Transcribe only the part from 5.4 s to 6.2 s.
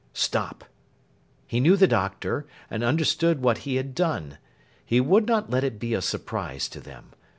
let it be a